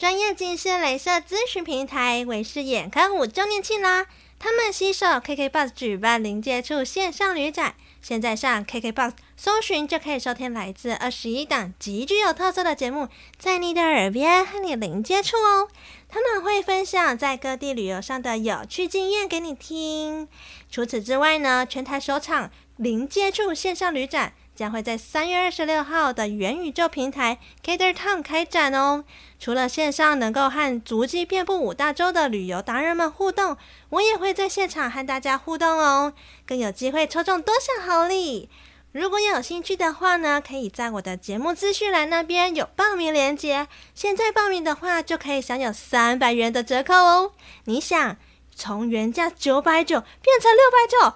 [0.00, 4.06] 专业近视雷射咨询平台微视眼科五周年庆啦！
[4.38, 13.08] 他们携手 KKBOX 举办零接触线上旅展，现在上 KKBOX 搜寻就可以收听来自二十一档极具有特色的节目，
[13.38, 15.68] 在你的耳边和你零接触哦。
[16.08, 20.26] 他们会分享在各地旅游上的有趣经验给你听。
[20.70, 24.32] 除此之外呢，全台首场零接触线上旅展。
[24.60, 29.06] 将会在三月二十六号的元宇宙平台 GatherTown 开展哦。
[29.38, 33.56] 除了线上能够和足迹遍布五大洲的旅游达人们互动，
[33.88, 36.12] 我也会在现场和大家互动哦，
[36.46, 38.50] 更有机会抽中多项好礼。
[38.92, 43.66] 如果有兴趣的话呢，可以在我的节目资讯栏那边有报名链接。
[43.94, 47.32] 现在报名的话，就可以享有三百元的折扣哦。
[47.64, 48.18] 你想？
[48.60, 51.14] 从原价九百九变成六百九，哦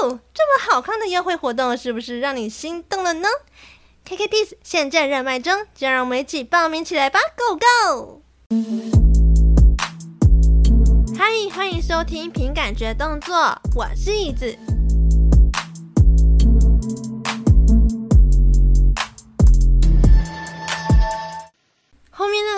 [0.00, 0.20] 吼！
[0.32, 3.28] 这么好看的优惠活动，是不是让你心动了呢
[4.08, 8.22] ？KKDIS 现在热卖中，就让我们一起报名起来吧，Go Go！
[11.18, 13.34] 嗨，欢迎收听凭感觉动作，
[13.74, 14.73] 我是椅子。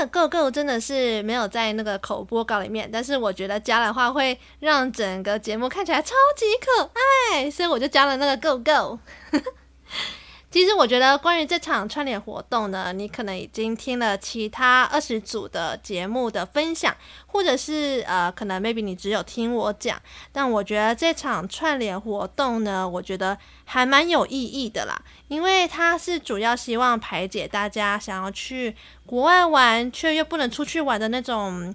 [0.09, 6.91] “Go go” 真的是没有在那个口播稿里面，但是我觉得加的话会让整个节目看起来超级可
[7.33, 8.99] 爱，所以我就加了那个 “go go”。
[10.49, 20.01] 其实我觉得关于这场串联活动呢，你可能已经听了其他二十组的节目的分享，或者是呃，可能 maybe 你只有听我讲。
[20.33, 24.97] 但我觉得这场串联活动呢，我觉得还蛮有意义的啦，
[25.29, 31.75] 因为它是主要希望排解大家想要去国外玩却又不能出去玩的那种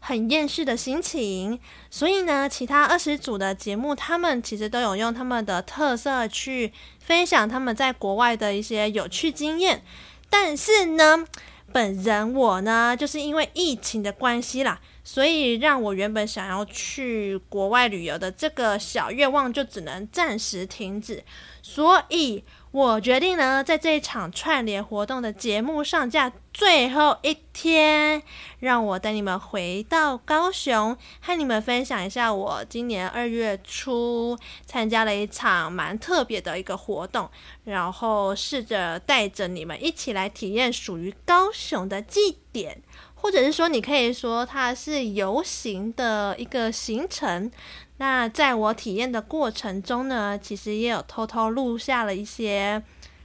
[0.00, 1.58] 很厌世的心情。
[1.90, 6.72] 所以呢，其他二十组的节目，他们其实都有用他们的特色去。
[7.08, 9.82] 分享他们在国外的一些有趣经验，
[10.28, 11.24] 但是呢，
[11.72, 14.78] 本人我呢，就是因为疫情的关系啦，
[15.10, 21.24] 所以让我原本想要去国外旅游的这个小愿望就只能暂时停止，
[21.62, 22.44] 所以。
[22.70, 28.22] 我决定呢，在这一场串联活动的节目上架最后一天，
[28.58, 37.30] 让我带你们回到高雄，和你们分享一下我今年二月初参加了一场蛮特别的一个活动，
[37.64, 42.82] 然后试着带着你们一起来体验属于高雄的祭典，
[43.20, 47.50] 或者是说，你可以说它是游行的一个行程。
[47.98, 52.82] 那在我体验的过程中呢，其实也有偷偷录下了一些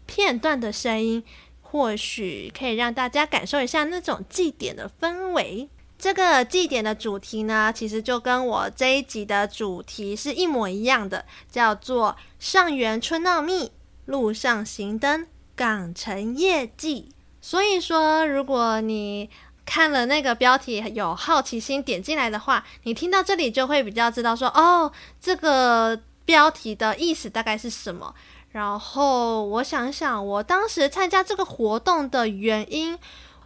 [0.07, 1.23] 片段的声音，
[1.61, 5.69] 或许可以让大家感受一下那种祭典的氛围。
[5.99, 13.71] 这个祭典的主题呢，其实就跟我这一集的主题是一模一样的，叫做“上元春闹密，
[14.05, 17.13] 路上行灯，港城夜祭”。
[17.39, 19.29] 所以说，如果你
[19.65, 24.91] 看了那个标题有好奇心点进来的话，你听到这里就会比较知道说哦，
[25.21, 28.13] 这个标题的意思大概是什么。
[28.51, 32.97] 然后我想想，我当时参加这个活动的原因，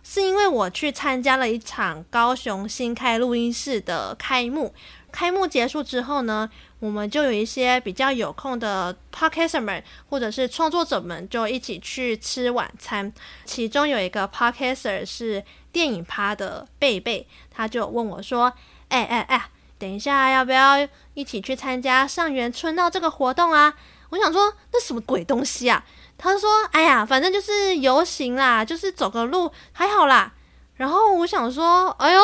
[0.04, 4.74] 是因为我去参加了一场高雄新开录音室的开幕。
[5.10, 13.12] 开幕结束之后呢，我们就有一些比较有空的 podcaster 们或者是创作者们，就一起去吃晚餐。
[13.46, 15.42] 其中有一个 podcaster 是
[15.78, 18.52] 电影趴的贝贝，他就问我说
[18.90, 20.76] ：“哎哎哎，等一下要不要
[21.14, 23.76] 一起去参加上元春闹这个活动啊？”
[24.10, 25.86] 我想说那什么鬼东西啊？
[26.18, 30.34] 他说：“哎呀，反正就是游行啦，就是走个路还好啦。”
[30.78, 32.22] 然后我想说：“哎呦。”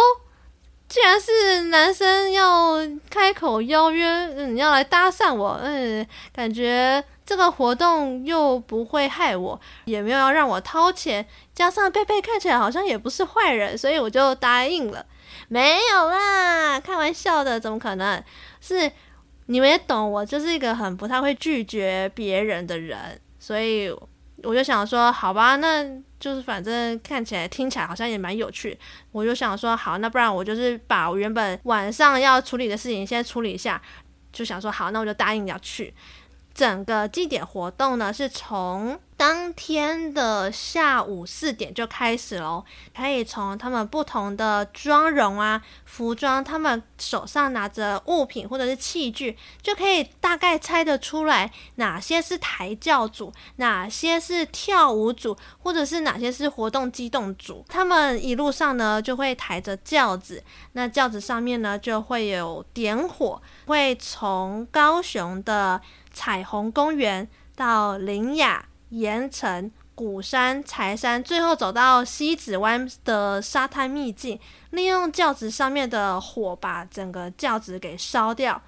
[0.90, 2.78] 既然是男生要
[3.10, 15.06] 开口邀约，嗯，要来搭讪我，嗯，感觉这个活动又不会害我，也没有要让我掏钱，加上贝贝看起来好像也不是坏人，所以我就答应了。
[15.48, 18.24] 没有啦，开玩笑的，怎么可能？
[18.62, 18.92] 是
[19.46, 23.94] 你们也懂，我就是一个很不太会拒绝别人的人，所以。
[24.42, 25.86] 我就想说，好吧，那
[26.20, 28.78] 就是反正看起来、听起来好像也蛮有趣。
[29.14, 33.82] 我就想说，好，那不然我就是把我原本晚上要处理的事情先处理一下。
[34.34, 35.94] 就想说，好，那我就答应要去。
[36.54, 42.64] 整个祭典活动呢，是从当天的下午四点就开始喽。
[42.96, 57.66] 可以从他们不同的妆容啊、服装，他们手上拿着物品或者是器具，就可以大概猜得出来哪些是抬轿组，哪些是跳舞组，或者是哪些是活动机动组。
[57.68, 65.82] 他们一路上呢，就会抬着轿子，那轿子上面呢，就会有点火，会从高雄的。
[66.14, 74.40] 彩虹公园到林雅、盐城、鼓山、柴山，最后走到西子湾的沙滩秘境，
[74.70, 78.62] 利用轿子上面的火把整个轿子给烧掉。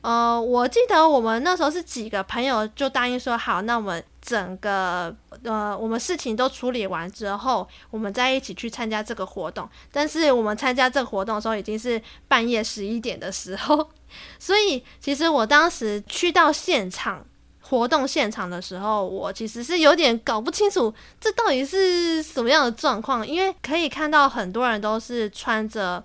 [0.00, 9.68] 呃，我记得我们那时候是几个朋友就答应说好，那我们整个呃，我们事情都处理完之后，我们再一起去参加这个活动。
[9.90, 13.90] 但是我们参加这个活动的时候已经是半夜十一点的时候，
[14.38, 17.24] 所以其实我当时去到现场。
[17.60, 26.02] 活动现场的时候，我其实是有点搞不清楚这到底是什么样的状况，因为可以看到很多人都是穿着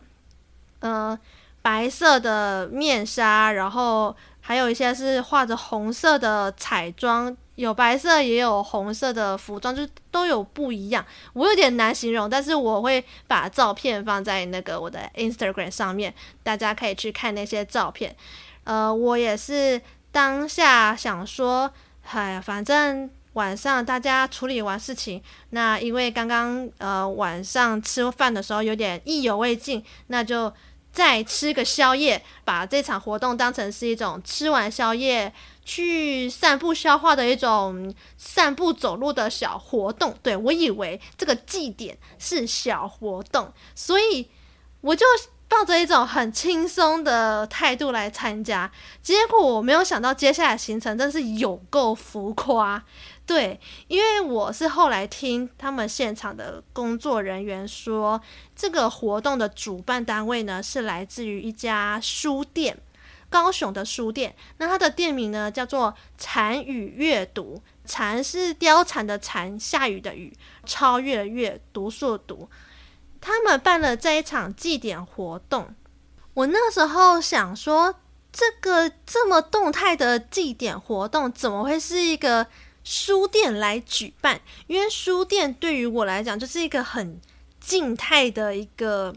[0.82, 1.18] 呃
[1.64, 9.82] 白色的面纱，然后还有一些是画着红色的彩妆，有白色也有红色的服装，就
[10.12, 11.04] 都有不一样。
[11.34, 16.14] 我有点难形容，但是我会把照片放在那个我的 Instagram 上面，
[16.44, 18.16] 大家可以去看那些照片。
[18.66, 19.82] 呃，我也是。
[20.14, 21.74] 当下想说，
[22.04, 25.20] 哎，反正晚上大家处理完事情，
[25.50, 30.54] 那因为刚刚呃晚上吃饭的时候有点意犹未尽，那就
[30.94, 35.34] 再吃个宵夜，把这场活动当成是一种吃完宵夜
[35.66, 40.16] 去散步消化的一种散步走路的小活动。
[40.24, 44.30] 对，我以为这个祭典是小活动，所以
[44.80, 45.06] 我就。
[45.50, 48.72] 抱着一种很轻松的态度来参加，
[49.04, 52.84] 结果我没有想到接下来行程真是有够浮夸。
[53.26, 58.22] 对，因为我是后来听他们现场的工作人员说，
[58.54, 62.78] 这个活动的主办单位呢是来自于一家书店，
[63.30, 64.36] 高雄的书店。
[64.58, 70.36] 那它的店名呢叫做禅语阅读，禅是貂蝉的蝉，下雨的雨，
[70.66, 72.50] 超越的越，读书的读。
[73.22, 75.74] 他们办了这一场祭典活动，
[76.34, 77.96] 我那时候想说，
[78.34, 82.46] 这个这么动态的祭典活动，怎么会是一个
[82.84, 84.42] 书店来举办？
[84.68, 87.20] 因为书店对于我来讲，就是一个很
[87.60, 89.16] 静态的一个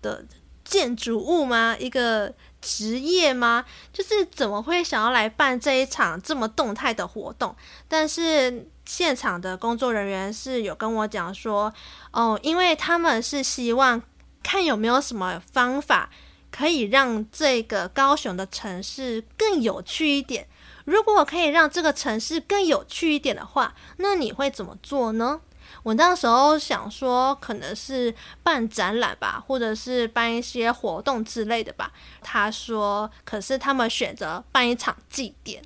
[0.00, 0.24] 的
[0.64, 1.76] 建筑物吗？
[1.78, 3.64] 一个职业吗？
[3.92, 7.54] 就是怎么会想要来办这一场这么动态的活动？
[7.88, 8.68] 但是。
[8.84, 11.72] 现场的工作人员是有跟我讲说，
[12.10, 14.02] 哦，因为他们是希望
[14.42, 16.10] 看有没有什么方法
[16.50, 20.48] 可以让这个高雄的城市更有趣一点。
[20.84, 25.40] 如果我可以让这个城市更有趣一点的话，那你会怎么做呢？
[25.84, 31.92] 我那时候想说，可能是办展览吧，或者是办一些活动之类的吧。
[32.20, 35.62] 他说，可是他们选择办一场祭典。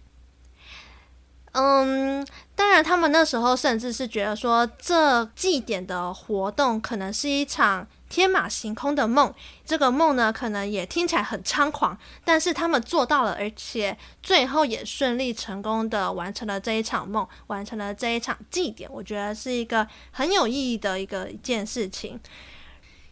[1.53, 2.27] 嗯，
[2.57, 9.33] 当然，他们那时候甚至是觉得说，这祭典的活动可能是一场天马行空的梦。
[9.67, 18.91] 这个梦呢，可能也听起来很猖狂，但是他们做到了，而且最后也顺利成功的完成了这一场梦，完成了这一场祭典。
[18.91, 22.19] 我觉得是一个很有意义的一个一件事情。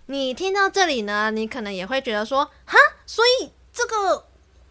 [0.07, 4.25] 你听到这里呢，你可能也会觉得说，哈，所以这个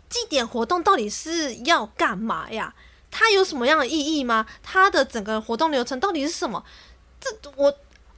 [0.09, 2.73] 祭典活动到底是要干嘛呀？
[3.15, 4.47] 它有什么样的意义吗？
[4.63, 6.63] 它的整个活动流程到底是什么？
[7.21, 7.71] 这我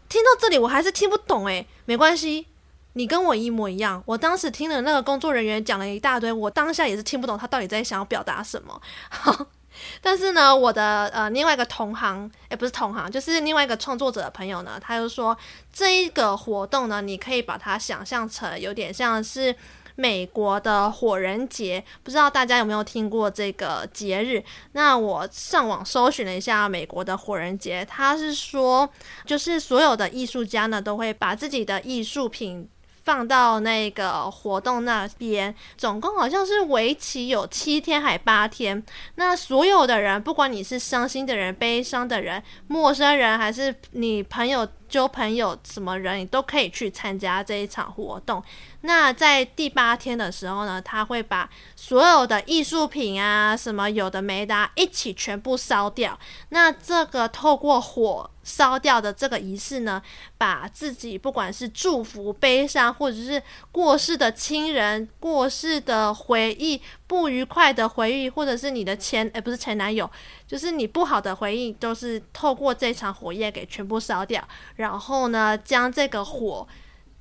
[0.07, 2.47] 听到这里我还是听不懂诶，没关系，
[2.94, 4.01] 你跟我一模一样。
[4.06, 8.81] 我当时听了那个工作人员讲了一大堆，我当下也是听不懂他到底在想要表达什么。
[9.09, 9.47] 好，
[10.01, 15.38] 但是呢，我的呃另外一个同行，诶，不是同行，就是另外一个创作者的朋友呢，他就说
[15.74, 19.54] 这一个活动呢，你可以把它想象成有点像是。
[19.95, 24.44] 美国的火人节，不知道大家有没有听过这个节日？
[24.73, 28.90] 那我上网搜寻了一下美国的火人节，他是说，
[29.25, 32.68] 就是所有的艺术家呢都会把自己的艺术品
[33.04, 38.83] 放到那个活动那边，总共好像是为期有七天还八天。
[39.16, 44.68] 那所有的人，不管你是伤心的人、悲伤的人、陌生人，还是你朋友。
[44.87, 48.42] 交朋友，什么人你都可以去参加这一场活动。
[48.85, 56.18] 那在第八天的时候呢，他会把所有的艺术品啊，什么有的没的，一起全部烧掉。
[56.49, 60.01] 那这个透过火烧掉的这个仪式呢，
[60.37, 70.09] 把自己不管是祝福、悲伤，或者是过世的亲人、过世的回忆、不愉快的回忆，或者是你的前，诶，不是前男友，
[70.47, 74.47] 就是你不好的回忆，都是透过这场火焰给全部烧掉。
[74.75, 76.68] 然后呢，将这个火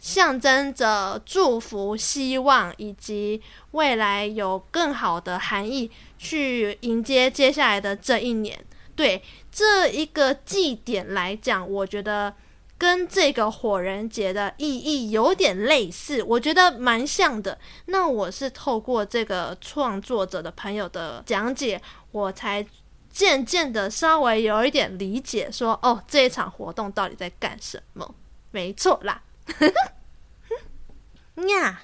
[0.04, 8.62] 象征着祝福、希望以及未来有更好的含义，去迎接接下来的这一年。
[8.94, 12.34] 对这一个祭典来讲，我觉得
[12.76, 17.58] 跟这个火人节的意义有点类似，我觉得蛮像的。
[17.86, 21.80] 那我是透过这个创作者的朋友的讲解，
[22.12, 22.64] 我才
[23.08, 28.14] 渐渐的稍微有一点理解说，说哦，这一场活动到底在干什么？
[28.50, 29.20] 没错啦，
[31.48, 31.82] 呀，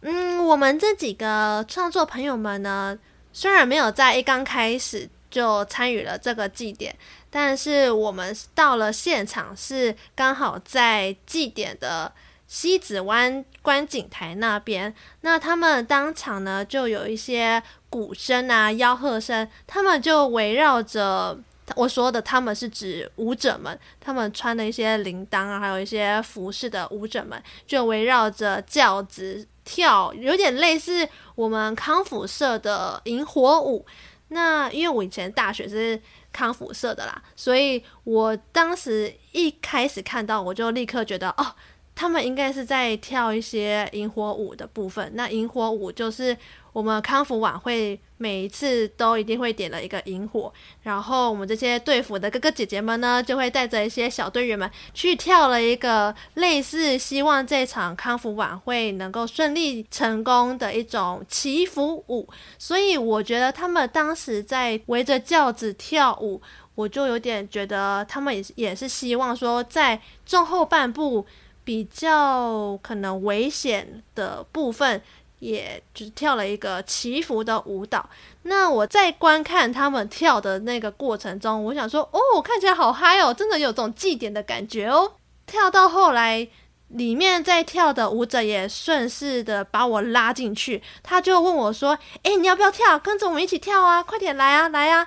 [0.00, 2.98] 嗯，我们这几个创作朋友们呢，
[3.32, 6.94] 虽然没有在一刚开始就参与了这个祭典，
[7.30, 12.12] 但是我们到了现场是刚好在祭典的
[12.46, 21.38] 西子湾观景台那边，那他们当场呢就有一些鼓声啊、吆喝声，他们就围绕着
[21.76, 33.84] 我说的，他们是指舞者们，他们穿的一些铃铛啊，还有一些服饰的舞者们，就围绕着轿子跳，有点类似我们康复社的萤火舞。
[34.28, 36.00] 那因为我以前大学是
[36.32, 41.54] 康复社的啦，所以我当时一开始看到，我就立刻觉得哦。
[41.94, 45.12] 他们应该是在跳一些萤火舞的部分。
[45.14, 46.34] 那萤火舞就是
[46.72, 50.52] 我们康复晚会每一次都一定会点了一个萤火，
[50.82, 62.28] 然后我们这些队服的哥哥姐姐们呢，就会带着一些小队员们去跳了一个类似希望这场康复晚会能够顺利成功的一种祈福舞。
[62.56, 66.40] 所以我觉得他们当时在围着轿子跳舞，
[66.76, 71.26] 我就有点觉得他们也是也是希望说在中后半部。
[71.64, 75.00] 比较可能危险的部分，
[75.42, 78.08] 也就是跳了一个祈福的舞蹈。
[78.44, 85.14] 那我在观看他们跳的那个过程中，我想说，哦，看起来好嗨哦，真的有种祭典的感觉哦。
[85.44, 86.46] 跳到后来，
[86.88, 92.96] 里面在跳的舞者也顺势的把我拉进去，他就问我说：“诶，你要不要跳？
[92.96, 94.00] 跟着我们一起跳啊！
[94.00, 95.04] 快点来啊，来啊！”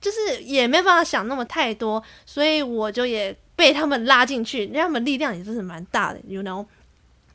[0.00, 3.36] 就是也没办法想那么太多，所以我就也。
[3.56, 6.62] 被他们拉进去，因为他们力量也真是蛮大的，you know，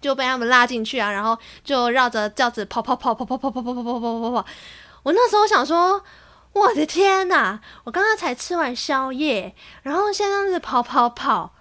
[0.01, 4.45] 就被他们拉进去啊，然后就绕着轿子跑跑跑跑跑跑跑跑跑跑跑跑跑。
[5.03, 6.03] 我那时候想说，
[6.53, 11.53] 我的天呐，我刚刚才吃完宵夜，然后现在是跑跑跑。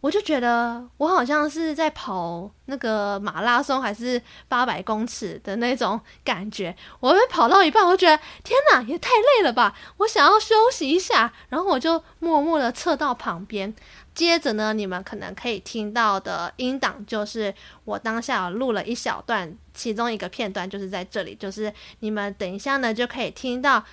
[0.00, 6.72] 我就觉得我好像是在跑那个马拉松，还是八百公尺的那种感觉。
[7.00, 9.74] 我会跑到一半，我觉得天哪，也太累了吧！
[9.96, 13.74] 我想要休息一下，然后我就默默的侧到旁边。
[14.18, 23.84] 接着呢，你们可能可以听到的音档，就是我当下录了一小段，其中一个片段就是在这里，就是你们等一下呢就可以听到，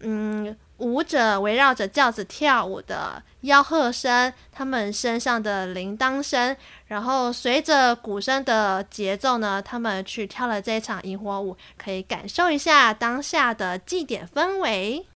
[0.00, 0.56] 嗯。
[0.78, 6.54] 舞者围绕着轿子跳舞的吆喝声，他们身上的铃铛声，
[6.88, 15.06] 然后随着鼓声的节奏呢，他们去跳了这一场萤火舞，可以感受一下当下的祭典氛围。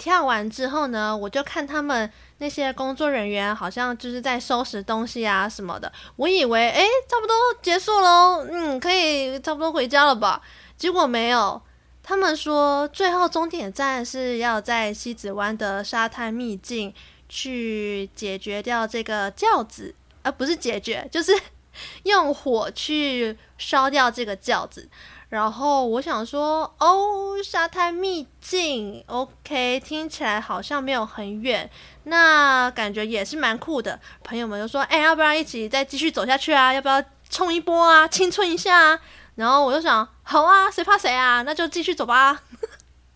[0.00, 5.92] 跳完之后呢，我就看他们那些工作人员好像就是在收拾东西啊什么的。
[6.16, 10.40] 我以为哎，差不多结束喽，嗯，可以差不多回家了吧？
[10.78, 11.60] 结果没有，
[12.02, 16.94] 他们说最后终点站是要在西子湾的沙滩秘境
[17.28, 21.38] 去解决掉这个轿子，而、不是解决，就是
[22.04, 24.88] 用火去烧掉这个轿子。
[25.30, 31.70] 然后我想说，哦，沙滩秘境，OK，听起来好像没有很远，
[32.04, 33.98] 那感觉也是蛮酷的。
[34.24, 36.72] 朋友们就说，哎，要不要一起再继续走下去啊？
[36.74, 38.08] 要不要冲一波啊？
[38.08, 39.00] 青春一下啊？
[39.36, 41.42] 然后我就想，好啊，谁怕谁啊？
[41.42, 42.42] 那就继续走吧。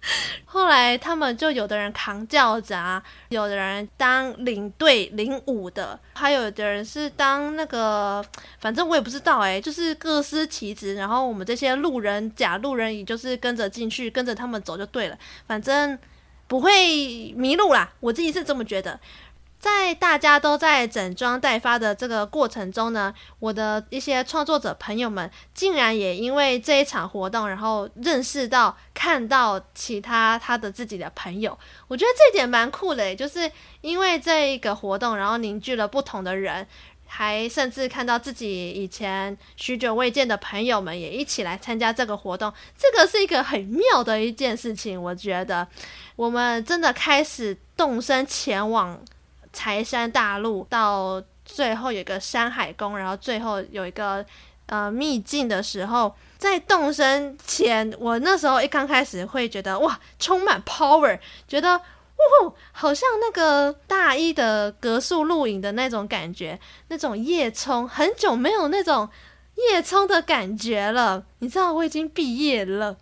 [0.44, 8.24] 后来他们就有的人扛轿子啊，有的人当领队领舞的，还有的人是当那个，
[8.60, 10.94] 反正我也不知道哎，就是各司其职。
[10.94, 15.98] 然后我们这些路人假路人，也就是跟着进去，跟着他们走就对了，反正
[16.46, 17.90] 不会迷路啦。
[18.00, 19.00] 我自己是这么觉得。
[19.64, 36.66] 在大家都在整装待发的这个过程中呢，我的一些创作者朋友们竟然也因为这一场活动，然后认识到、看到其他他的自己的朋友，我觉得这点蛮酷的，就是因为这一个活动，然后凝聚了不同的人，
[37.06, 45.02] 还甚至看到自己以前许久未见的朋友们也一起来参加这个活动，这个是一个很妙的一件事情。
[45.02, 45.66] 我觉得
[46.16, 49.02] 我们真的开始动身前往
[49.54, 54.22] 柴山大陆，到最后有一个山海宫，然后最后有一个
[54.66, 61.18] 呃秘境的时候，在动身前，我那时候一刚开始会觉得哇，充满 power，
[61.48, 61.80] 觉得。
[62.16, 66.58] 哦，好像那个大一的格数录影的那种感觉，
[66.88, 69.10] 那种夜冲，很久没有那种
[69.56, 71.26] 夜冲的感觉了。
[71.40, 72.96] 你知道我已经毕业了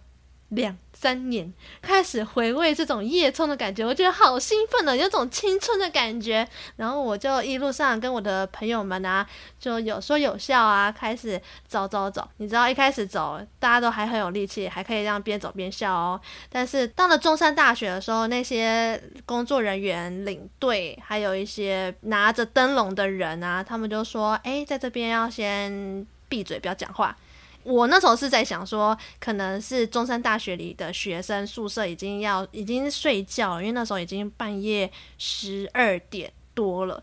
[0.48, 0.76] 两。
[1.02, 6.46] 三年开始回味这种夜冲的感觉，我觉得好兴奋呢，有种青春的感觉。
[6.76, 9.26] 然后我就一路上跟我的朋友们啊，
[9.58, 12.28] 就有说有笑啊，开始走走走。
[12.36, 16.20] 你知道一开始走，大家都还很有力气，还可以这样边走边笑哦。
[16.48, 27.16] 但是到了中山大学的时候，那些工作人员、领队，还有一些拿着灯笼的人啊，他们就说：“诶，在这边要先闭嘴，不要讲话。”
[27.64, 37.02] 我那时候是在想说，可能是中山大学里的学生宿舍已经要已经睡觉，因为那时候已经半夜十二点多了。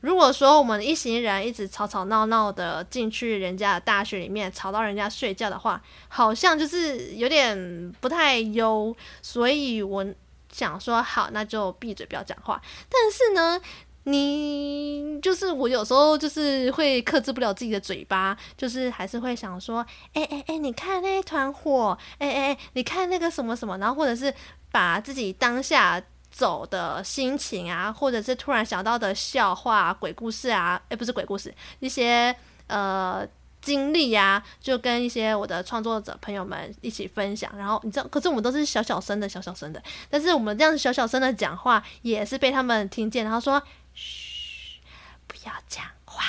[0.00, 8.94] 如果说我们一行人一直吵吵闹闹的进去人家的大学里面，吵到人家睡觉的话，好像就是有点不太优。
[9.22, 10.04] 所以我
[10.52, 12.60] 想说，好，那就闭嘴，不要讲话。
[12.88, 13.60] 但是呢。
[14.06, 24.32] 你就是我，有时候就是会克制不了自己的嘴巴，就是还是会想说，哎哎哎，你看那团火，哎哎哎，你看那个什么什么，然后或者是
[24.70, 33.26] 把自己当下走的心情啊，或者是突然想到的笑话、鬼故事啊，哎，不是鬼故事，一些呃
[33.62, 37.50] 经历呀，就跟一些我的创作者朋友们一起分享。
[37.56, 43.62] 然后你知道，可是我们都是小小声的，小小声的，但是我们这样小小声的讲话，也是被他们听见，然后说。
[43.94, 44.80] 嘘，
[45.26, 46.24] 不要讲话，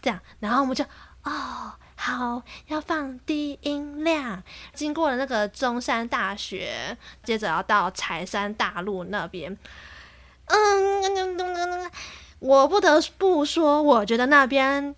[0.00, 0.84] 这样，然后我们就
[1.24, 4.42] 哦，好，要放低音量。
[4.72, 9.56] 经过了那个中山大学，接着要到柴山大陆那边。
[10.46, 11.90] 嗯，
[12.38, 14.94] 我不得不说，我觉得那边，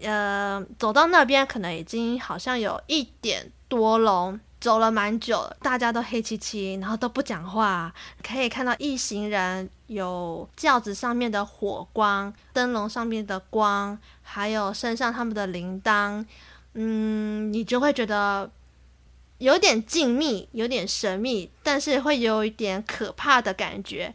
[0.00, 4.38] 呃，走到那边可能已经好像有一点多咯。
[4.66, 7.94] 走了蛮久，大家都黑漆漆，然后都不讲话。
[8.20, 16.26] 可以看到一行人有轿子上面的火光，灯笼上面的光，还有身上他们的铃铛。
[16.74, 18.50] 嗯，你就会觉得
[19.38, 24.12] 有点静谧，有点神秘，但是会有一点可怕的感觉。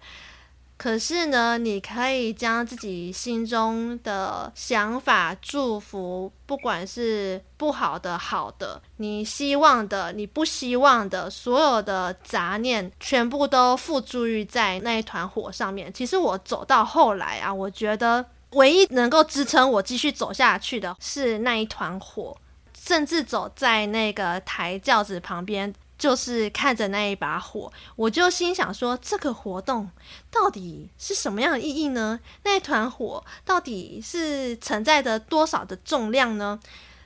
[0.81, 15.93] 可是呢，你可以将自己心中的想法、祝福，不管是不好的、好的，你希望的、你不希望的，所有的杂念，全部都付诸于在那一团火上面。
[15.93, 22.35] 其实我走到后来啊，我觉得唯一能够支撑我继续走下去的是那一团火，
[22.75, 25.71] 甚至走在那个抬轿子旁边。
[26.01, 29.87] 就是看着那一把火，我就心想说，这个活动
[30.31, 32.19] 到底是什么样的意义呢？
[32.41, 36.59] 那团火到底是承载着多少的重量呢？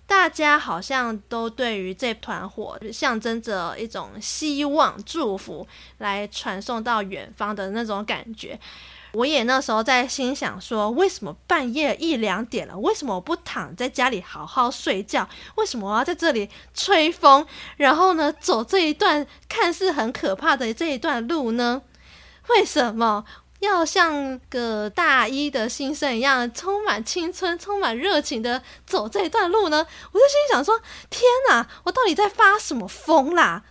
[0.08, 8.58] 大家好像都对于这团火象征着一种希望、祝福，来传送到远方的那种感觉。
[9.16, 15.28] 我也那时候在心想说，为什么半夜一两点了，为什么我不躺在家里好好睡觉？
[15.56, 17.48] 为什么我要在这里吹风？
[17.78, 21.82] 然后呢，走这一段看似很可怕的这一段路呢？
[22.50, 23.24] 为什么
[23.60, 29.88] 要像个大一的新生一样，充满青春、充满热情的走这一段路呢？
[30.12, 30.78] 我就心想说，
[31.10, 33.64] 天哪，我到底在发什么疯啦？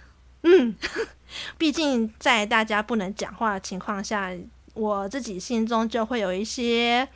[0.42, 0.74] 嗯，
[1.58, 4.32] 毕竟在大家不能讲话的情况下。
[4.74, 7.08] 我自己心中就会有一些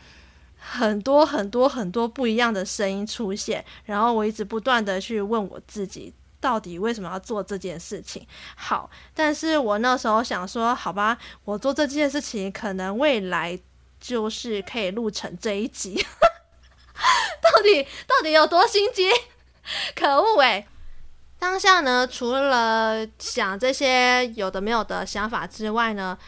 [0.57, 8.27] 很多很多很多不一样的声音出现，然后我一直不断的去问我自己，到底为什么要做这件事情？
[8.57, 13.59] 好，但是我那时候想说，好吧，我做这件事情，可能未来
[14.01, 16.05] 就是可以录成这一集，
[17.43, 19.11] 到底到底有多心机？
[19.95, 20.67] 可恶诶！
[21.39, 26.19] 当下呢，除了想这些有的没有的想法之外呢，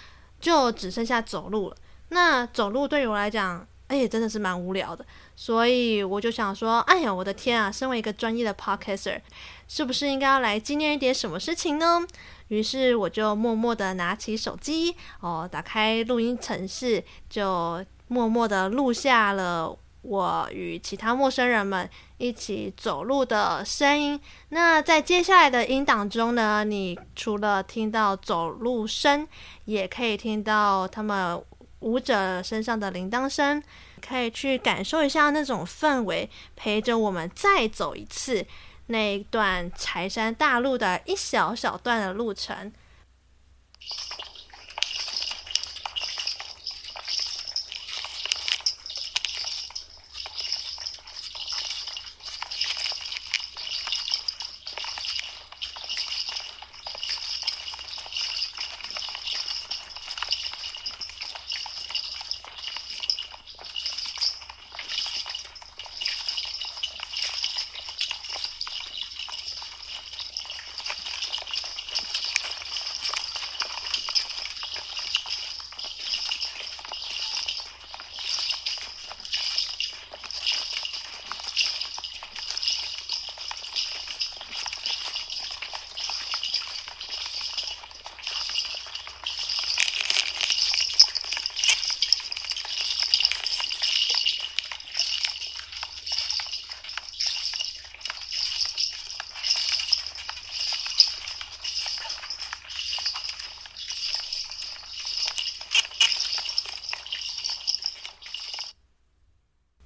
[0.41, 1.77] 就只剩下走路了。
[2.09, 5.05] 那走路对于我来讲，哎，真的是蛮无聊的。
[5.37, 7.71] 所以我就想说，哎呀，我的天啊！
[7.71, 9.21] 身为一个专业的 podcaster，
[9.69, 12.07] 是不是应该要来纪念一点什么事情呢？
[12.49, 24.21] 于是我就默默的拿起手机，哦，打开录音程式，就默默的录下了我与其他陌生人们一起走路的声音。
[24.49, 29.29] 那在接下来的音档中呢，你除了听到走路声，
[29.67, 31.43] 也可以听到他们
[31.81, 33.63] 舞者身上的铃铛声，
[34.07, 38.47] 可以去感受一下那种氛围，陪着我们再走一次
[38.87, 42.73] 那一段柴山大路的一小小段的路程。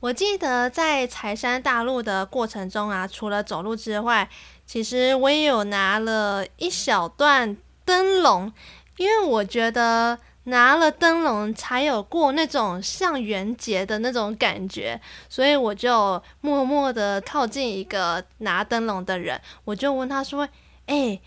[0.05, 4.29] 我记得在财山大路的过程中啊，除了走路之外，
[4.67, 8.53] 其实我也有拿了一小段灯笼，
[8.99, 20.47] 因为我觉得拿了灯笼才有过那种像元节的那种感觉，所以我就默默的靠近一个拿灯笼的人，我就问他说
[20.85, 21.19] ：“哎。”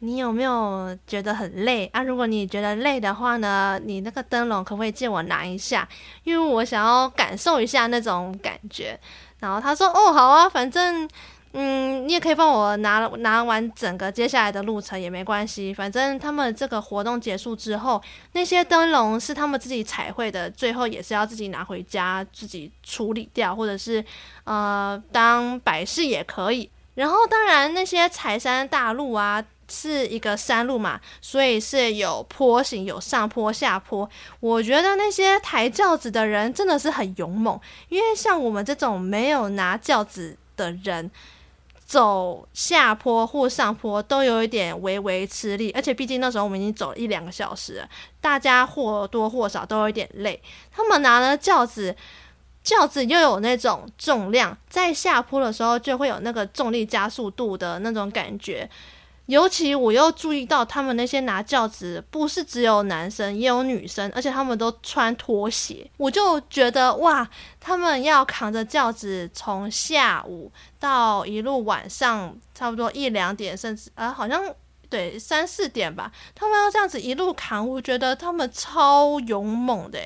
[0.00, 2.02] 你有没有觉得很累啊？
[2.02, 5.88] 如果你觉得累的话呢，你那个灯笼可不可以借我拿一下？
[6.24, 8.98] 因为我想要感受一下那种感觉。
[9.40, 11.08] 然后他说：“哦，好啊，反正
[11.52, 15.72] 嗯，你也可以帮我拿拿完整个接下来的路程也没关系。
[15.72, 18.02] 反正他们这个活动结束之后，
[18.32, 24.04] 那些灯笼是他们自己彩绘的，最后也是要自己拿回家自己处理掉，或者是
[24.44, 26.70] 呃当摆饰也可以。
[26.94, 34.08] 然后当然那些柴山大路啊。”是一个山路嘛，所以是有坡形，有上坡下坡。
[34.40, 41.10] 我觉得那些抬轿子的人真的是很勇猛，因为像我们这种没有拿轿子的人，
[41.84, 45.70] 走下坡或上坡都有一点微微吃力。
[45.72, 47.88] 而且毕竟那时候我们已经走了一两个小时了，
[48.20, 50.40] 大家或多或少都有一点累。
[50.70, 51.94] 他们拿了轿子，
[52.62, 58.68] 轿子又有那种重量，在下坡的时候就会有那个重力加速度的那种感觉。
[59.26, 65.90] 尤其我又注意到，他们那些拿轿子不是只有男生，也有女生，而且他们都穿拖鞋。
[65.96, 67.26] 我就觉得哇，
[67.58, 74.42] 他们要扛着轿子从下午到一路晚上，差不多一两点，甚至啊，好像
[74.90, 79.98] 对三四点吧，他们要这样子一路扛，我觉得他们超勇猛的。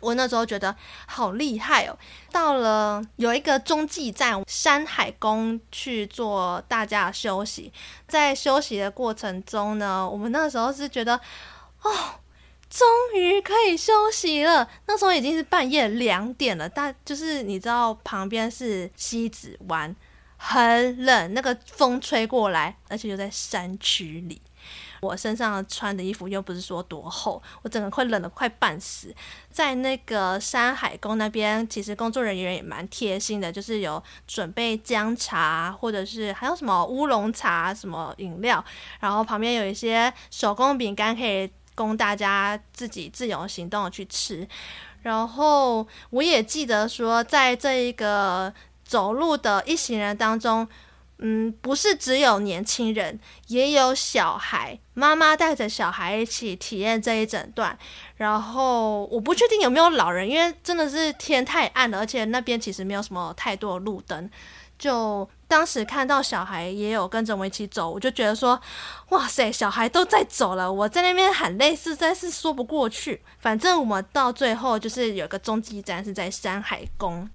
[0.00, 0.74] 我那时候觉得
[1.06, 1.96] 好厉害哦！
[2.30, 7.72] 到了有一个中继站山海宫去做大家休息，
[8.06, 11.14] 在休息的过程中呢，我们那时候是觉得
[11.82, 11.90] 哦，
[12.68, 14.68] 终于可以休息了。
[14.86, 19.94] 那时候已经是半夜两点了，但就是你知道旁边是西子湾，
[20.36, 24.42] 很冷，那个风吹过来，而且就在山区里。
[25.04, 29.14] 我身上穿的衣服又不是说多厚，我整个快冷得快半死。
[29.50, 38.64] 在那个山海宫那边，其实工作人员也蛮贴心的，就是有准备姜茶，或者是还有什么乌龙茶、什么饮料，
[39.00, 44.48] 然后旁边有一些手工饼干可以供大家自己自由行动去吃。
[45.02, 48.52] 然后我也记得说，在这一个
[48.84, 50.66] 走路的一行人当中。
[51.18, 54.78] 嗯，不是只有年轻人，也有小孩。
[54.94, 57.78] 妈妈带着小孩一起体验这一整段。
[58.16, 64.28] 然后我不确定有没有老人，因为真的是天太暗了，而且那边其实没有什么太多路灯。
[64.76, 68.60] 就当时看到小孩也有跟着我一起走，我就觉得说，
[69.10, 73.22] 哇塞，小孩都在走了，我在那边喊累，实在是说不过去。
[73.38, 77.30] 反正我们到最后就是有个终极站是在山海宫，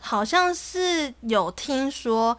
[0.00, 2.38] 好像是有听说。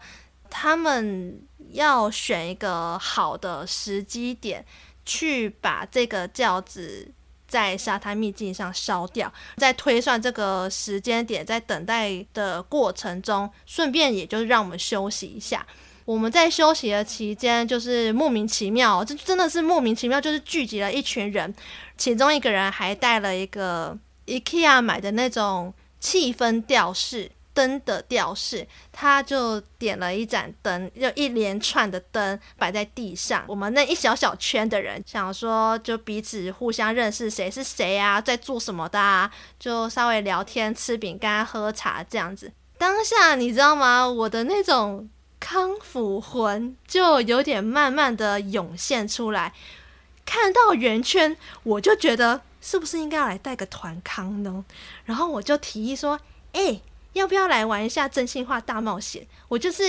[0.50, 4.64] 他们要选一个好的时机点，
[5.06, 7.08] 去把这个轿子
[7.46, 15.66] 在沙滩秘境上烧掉，在推算这个时间点，在等待的过程中，顺便也就是让我们休息一下。
[16.04, 21.54] 我们在休息的期间，就是莫名其妙，这真的是莫名其妙，就是聚集了一群人，
[21.96, 27.30] 其中一个人还带了一个 IKEA 买的那种气氛吊饰。
[27.52, 33.44] 灯的吊饰，他就点了一盏灯，就一连串的灯摆在地上。
[33.48, 42.52] 我们那一小小圈的人想说，就彼此互相认识，谁是谁啊，在做什么的啊，就稍微聊天、吃饼干、喝茶这样子。
[42.78, 44.08] 当下你知道吗？
[44.08, 45.08] 我的那种
[45.38, 49.52] 康复魂就有点慢慢的涌现出来。
[50.24, 54.64] 看到圆圈，我就觉得是不是应该要来带个团康呢？
[55.04, 56.20] 然后我就提议说
[56.52, 56.80] ：“哎、”
[57.12, 59.26] 要不要来玩一下真心话大冒险？
[59.48, 59.82] 我就是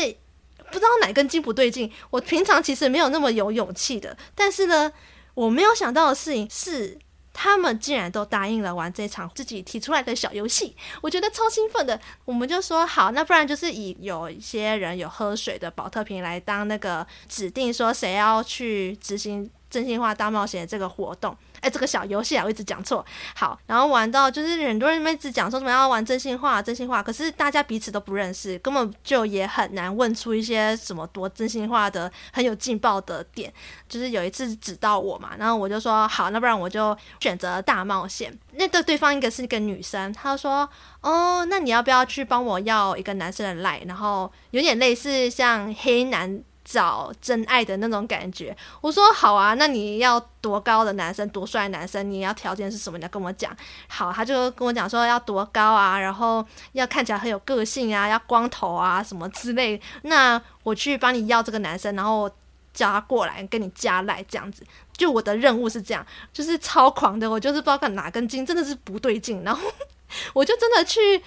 [0.67, 1.91] 不知道哪根筋不对劲。
[2.09, 4.91] 我平常其实没有那么有勇气的，但是呢，
[5.33, 6.97] 我没有想到的事情是，
[7.33, 11.99] 他们竟然都答应了玩这场自己提出来的小游戏，我觉得超兴奋的。
[12.25, 21.35] 我们就说好，那不然就是以有一些人有喝水的宝特瓶来当那个指定，说谁要去执行真心话大冒险这个活动。
[21.61, 23.05] 哎，这个小游戏啊，我一直讲错。
[23.35, 33.53] 好，然后玩到就是很多人们一直讲说什么要玩真心话，真心话，可是大家彼此都不认识，根本就也很难问出一些什么多真心话的很有劲爆的点。
[33.87, 38.37] 就是有一次指到我嘛，然后我就说好，那不然我就选择大冒险。
[38.53, 40.67] 那个对方一个是一个女生，她说
[41.01, 43.85] 哦，那你要不要去帮我要一个男生的 lie？？
[43.87, 46.43] 然后有点类似像黑男。
[46.71, 52.97] 找真爱的那种感觉，我说好啊，那你要多高的男生，多帅的男生，你要条件是什么？
[52.97, 53.53] 你要跟我讲。
[53.87, 59.81] 好，他就跟我讲说要多高啊，然后要看起来很有个性啊，要光头啊什么之类。
[60.03, 62.29] 那我去帮你要这个男生，然后
[62.73, 64.63] 叫他过来跟你加赖这样子。
[64.93, 69.69] 就我的任务是这样，就是超狂的，我就是不知道看哪根筋真的是不对劲，然后
[70.33, 71.21] 我就真的去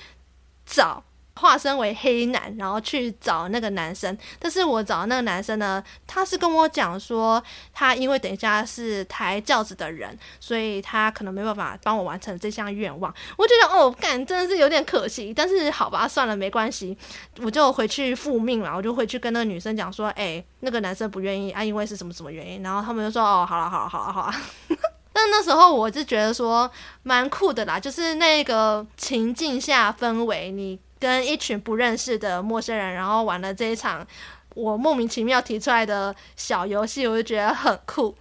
[0.65, 1.05] 找。
[1.37, 4.17] 化身为黑男，然后去找那个男生。
[4.39, 7.43] 但是我找那个男生呢，他是跟我讲说，
[7.73, 13.13] 他因为等一下是抬轿子的人，所以他可能没办法帮我完成这项愿望。
[13.37, 15.35] 我觉得哦，干真的是有点可惜。
[15.35, 16.97] 但是好吧，算了，没关系，
[17.43, 18.75] 我就回去复命了。
[18.77, 22.63] 我就回去跟那个女生讲说，哎，那个男生不愿意啊，因为是什么什么原因。
[22.63, 24.35] 然后他们就说，哦，好了，好了，好了，好了。
[25.13, 26.71] 但那时候我就觉得说
[27.03, 30.79] 蛮酷的啦，就是那个情境下氛围，你。
[30.99, 34.07] 跟一群不认识的陌生人，然后玩了这一场
[34.55, 38.15] 我莫名其妙提出来的小游戏，我就觉得很酷。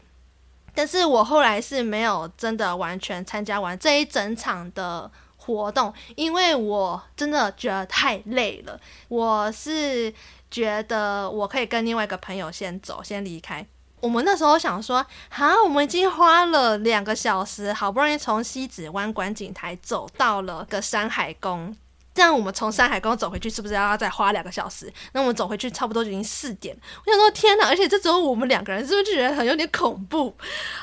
[0.75, 8.79] 但是我后来是没有真的完全参加完这一整场的活动，因为我真的觉得太累了。
[9.07, 10.11] 我是
[10.49, 13.63] 觉得我可以跟另外一个朋友先走，先离开。
[13.99, 21.77] 我们那时候想说，哈，我们已经花了两个小时，好不容易从西子湾观景台走到了个山海宫。
[22.13, 24.93] 这样我们从山海宫走回去，是不是要再花两个小时？
[25.13, 26.77] 那我们走回去差不多已经四点。
[27.05, 27.67] 我想说，天哪！
[27.67, 30.35] 而且这时候我们两个人，是不是觉得很有点恐怖？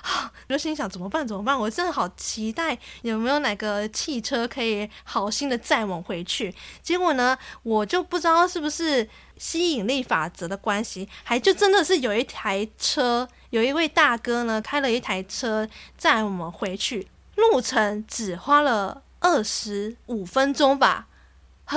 [0.02, 1.24] 啊，我就心想怎么办？
[1.24, 1.56] 怎么办？
[1.56, 6.52] 我真的好期待有没有哪个汽车可以好心的载我们回去。
[6.82, 21.06] 结果呢，我就不知道是不是吸引力法则的关系，还就真的是有一台车，有一位大哥呢开了一台车载我们回去，路程只花了二十五分钟吧。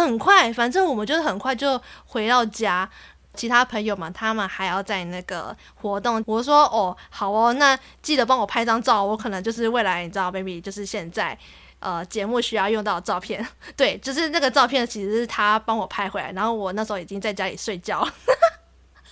[0.02, 2.90] 很快，反正我们就是很快就回到家。
[3.36, 6.24] 其他朋友嘛他们还要在那个活动。
[6.28, 9.04] 我说哦，好哦，那记得帮我拍张照。
[9.04, 11.36] 我可能就是未来，你知道，baby，就是现在
[11.80, 13.44] 呃节目需要用到的照片。
[13.76, 18.14] 对，就是那个照片其实是他帮我拍回来，然后我那时候已经在家里睡觉了。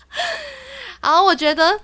[1.02, 1.80] 好，我觉得，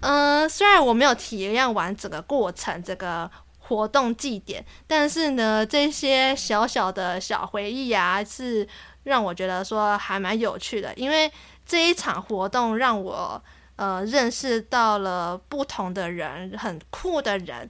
[0.00, 3.30] 嗯、虽然我没有体验完整个过程，这个。
[3.72, 8.68] 活动祭典，但是呢，这些小小的小回忆啊，是
[9.04, 10.92] 让我觉得说还蛮有趣的。
[10.92, 11.32] 因为
[11.64, 13.42] 这一场活动让我
[13.76, 17.66] 呃认识到了不同的人，很酷的人，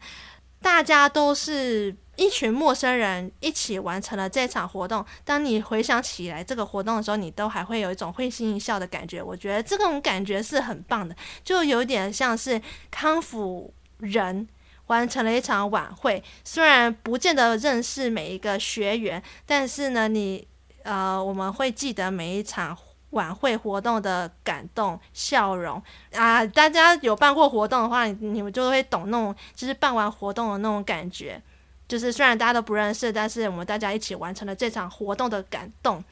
[0.61, 5.07] 大家都是一群陌生人一起完成了这场活动。
[5.25, 9.23] 当你回想起来这个活动的时候，你都还会有一种会心一笑的感觉。
[9.23, 12.61] 我觉得这种感觉是很棒的，就有点像是
[12.91, 14.49] 康复人。
[14.93, 20.47] 完成了一场晚会，虽然不见得认识每一个学员，但是呢，你
[20.83, 22.77] 呃，我们会记得每一场
[23.11, 26.45] 晚会活动的感动笑容啊。
[26.45, 31.41] 大家有办过活动的话，你们就会懂那种，就是办完活动的那种感觉。
[31.89, 36.05] 就是虽然大家都不认识，但是我们大家一起完成了这场活动的感动。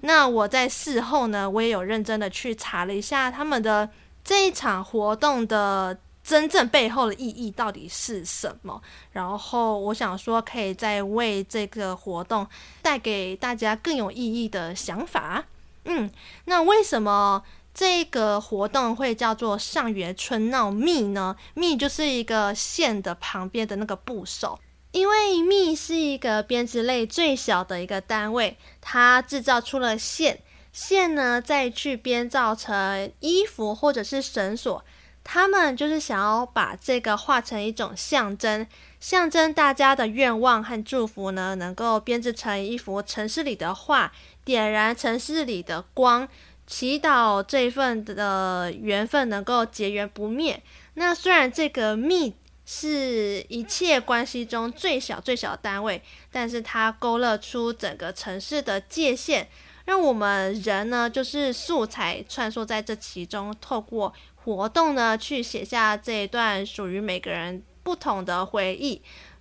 [0.00, 3.88] 那我在事后呢，我也有认真的去查了一下他们的
[4.24, 5.96] 这一场活动的。
[6.24, 8.80] 真正背后的意义到底是什么？
[9.12, 12.46] 然后我想说，可以再为这个活动
[12.80, 15.44] 带给大家更有意义的想法。
[15.84, 16.10] 嗯，
[16.46, 17.42] 那为什么
[17.74, 21.36] 这个活动会叫做上元春闹密呢？
[21.52, 24.58] 密就是一个线的旁边的那个部首，
[24.92, 30.40] 因为蜜是一个编织类最小的一个单位，它制造出了线，
[30.72, 34.82] 线呢再去编造成衣服或者是绳索。
[35.24, 38.64] 他们就是想要把这个画成一种象征，
[39.00, 44.12] 象征大家的愿望和祝福呢，能够编织成一幅城市里的画，
[44.44, 46.28] 点燃城市里的光，
[46.66, 50.62] 祈祷这份的缘分能够结缘不灭。
[50.94, 52.34] 那虽然这个密。
[52.66, 59.46] 是一切关系中最小最小单位，但是它勾勒出整个城市的界限，
[59.84, 69.00] 让我们人呢，就是素材穿梭在这其中，透过活动呢，去写下这一段属于每个人不同的回忆。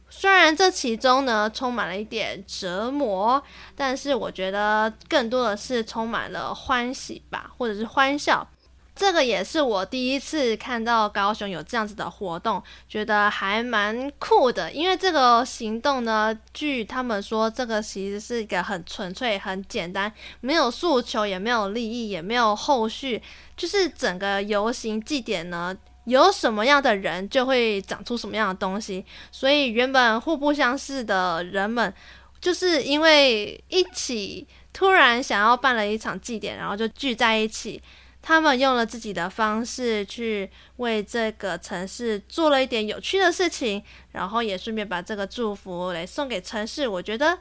[0.09, 3.43] 虽然这其中呢，充满了一点折磨，
[3.75, 8.47] 但是我觉得更多的是充满了欢喜吧，或者是欢笑。
[8.95, 14.71] 这个也是我第一次看到高雄有这样子的活动，觉得还蛮酷的。
[14.71, 23.19] 因为这个行动呢，据他们说，这个其实是一个很纯粹、很简单，没有诉求，也没有利益，也没有后续，
[23.57, 25.75] 就是整个游行祭典呢，
[26.05, 29.03] 有什么样的人就会长出什么样的东西。
[29.31, 31.91] 所以原本互不相识的人们，
[32.39, 37.81] 就是因为一起突然想要办了一场祭典，然后就聚在一起。
[38.23, 43.83] 他们用了自己的方式去为这个城市做了一点有趣的事情，
[44.13, 46.87] 然后也顺便把这个祝福来送给城市。
[46.87, 47.37] 我觉得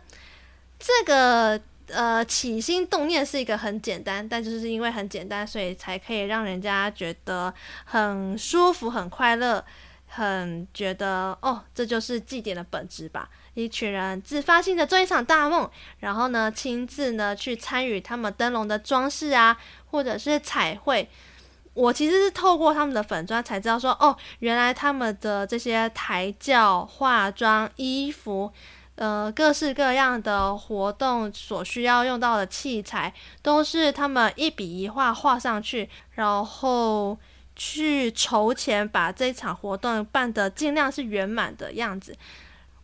[0.81, 9.65] 这个呃起心动念是一个很简单，但就是因为很简单，所以才可以让人家觉得很舒服、很快乐。
[10.15, 13.31] 很觉得哦，这就是祭典的本质吧。
[13.55, 19.57] 一群人自发性的做一场大梦，然后呢，亲自呢去参与他们灯笼的装饰啊，
[19.93, 21.09] 或者是彩绘。
[21.75, 28.53] 我其实是透过他们的粉专才知道说，哦，原来他们的这些台教、化妆、衣服，
[28.97, 37.17] 呃，各式各样的活动所需要用到的器材，都是他们一笔一画画上去，然后。
[37.55, 42.17] 去筹钱，把这场活动办得尽量是圆满的样子。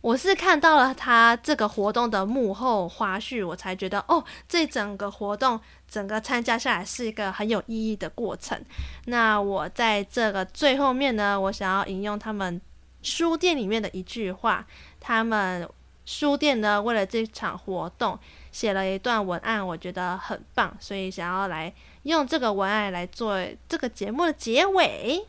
[0.01, 5.59] 我是看到了他这个活动的幕后花絮，我才觉得哦，这整个活动
[5.89, 8.59] 整个参加下来是一个很有意义的过程。
[9.05, 12.59] 那我在这个最后面呢，我想要引用他们
[13.01, 14.65] 书店里面的一句话，
[14.99, 15.67] 他们
[16.05, 18.17] 书店呢为了这场活动
[18.51, 21.73] 写了一段文案，我觉得很棒，所以想要来。
[22.03, 25.25] 用这个文案来做这个节目的结尾。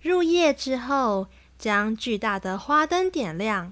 [0.00, 1.26] 入夜之后，
[1.58, 3.70] 将巨大的花灯点亮，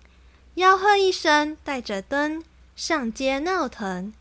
[0.58, 2.42] 吆喝一声，带着灯
[2.74, 4.12] 上街闹腾，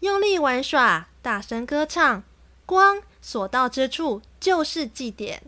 [0.00, 2.24] 用力玩耍，大声歌唱，
[2.66, 5.44] 光所到之处就是祭典。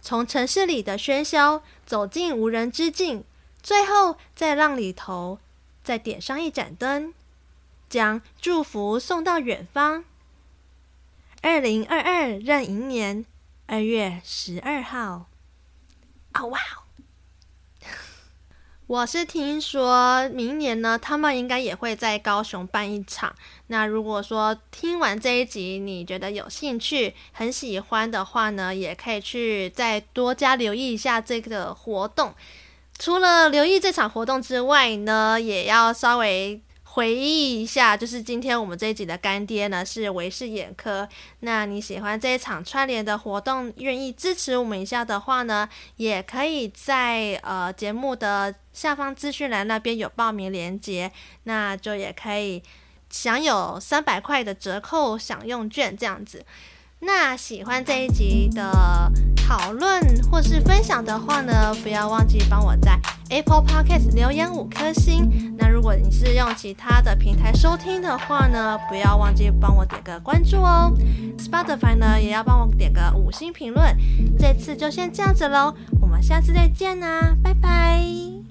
[0.00, 3.22] 从城市里的喧嚣走进无人之境，
[3.62, 5.38] 最后在浪里头
[5.84, 7.14] 再点上一盏灯，
[7.88, 10.04] 将祝福送到远方。
[11.40, 13.24] 二零二二壬寅年
[13.66, 15.26] 二月十二号，
[16.34, 16.58] 哦哇！
[18.92, 23.34] 我是听说明年呢，他们应该也会在高雄办一场。
[23.68, 32.34] 那如果说听完这一集你觉得有兴趣、很喜欢的话呢，也可以去再多加留意一下这个活动。
[32.98, 36.60] 除了留意这场活动之外呢，也要稍微。
[36.94, 41.08] 回忆一下，就是今天我们这一集的干爹呢是维氏眼科。
[41.40, 51.10] 那你喜欢这一场串联的活动，愿意支持我们一下的话呢，也可以在呃节目的下方资讯栏那边有报名链接，
[51.44, 52.62] 那就也可以
[53.08, 56.44] 享有三百块的折扣享用券这样子。
[57.04, 62.96] 那喜欢这一集的讨论或是分享的话呢，不要忘记帮我在
[63.28, 65.56] Apple Podcast 留言五颗星。
[65.58, 70.92] 那如果你是用其他的平台收听的话呢，不要忘记帮我点个关注哦。
[71.38, 73.96] Spotify 呢也要帮我点个五星评论。
[74.38, 78.41] 这次就先这样子喽，我们下次再见啦，拜拜。